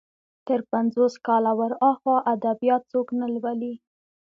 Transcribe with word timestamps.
تر 0.47 0.59
پنځوس 0.71 1.13
کاله 1.27 1.51
ور 1.59 1.73
اخوا 1.91 2.17
ادبيات 2.33 2.81
څوک 2.93 3.07
نه 3.19 3.27
لولي. 3.33 3.73